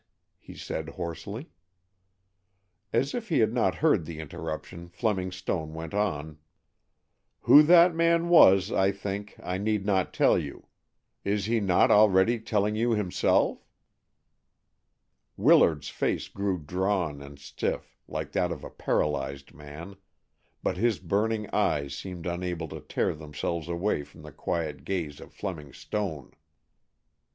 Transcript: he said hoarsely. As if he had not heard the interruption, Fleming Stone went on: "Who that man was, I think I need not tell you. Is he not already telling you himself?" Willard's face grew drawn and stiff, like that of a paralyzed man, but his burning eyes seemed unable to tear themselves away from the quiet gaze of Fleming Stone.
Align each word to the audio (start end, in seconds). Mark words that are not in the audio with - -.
he 0.39 0.55
said 0.55 0.89
hoarsely. 0.89 1.51
As 2.91 3.13
if 3.13 3.29
he 3.29 3.37
had 3.37 3.53
not 3.53 3.75
heard 3.85 4.03
the 4.05 4.17
interruption, 4.19 4.87
Fleming 4.87 5.31
Stone 5.31 5.75
went 5.75 5.93
on: 5.93 6.39
"Who 7.41 7.61
that 7.61 7.93
man 7.93 8.27
was, 8.29 8.71
I 8.71 8.91
think 8.93 9.35
I 9.43 9.59
need 9.59 9.85
not 9.85 10.11
tell 10.11 10.39
you. 10.39 10.65
Is 11.23 11.45
he 11.45 11.59
not 11.59 11.91
already 11.91 12.39
telling 12.39 12.75
you 12.75 12.93
himself?" 12.93 13.63
Willard's 15.37 15.89
face 15.89 16.27
grew 16.29 16.57
drawn 16.57 17.21
and 17.21 17.37
stiff, 17.37 17.95
like 18.07 18.31
that 18.31 18.51
of 18.51 18.63
a 18.63 18.71
paralyzed 18.71 19.53
man, 19.53 19.97
but 20.63 20.77
his 20.77 20.97
burning 20.97 21.47
eyes 21.51 21.95
seemed 21.95 22.25
unable 22.25 22.67
to 22.69 22.81
tear 22.81 23.13
themselves 23.13 23.67
away 23.69 24.01
from 24.01 24.23
the 24.23 24.31
quiet 24.31 24.83
gaze 24.83 25.19
of 25.19 25.31
Fleming 25.31 25.71
Stone. 25.71 26.31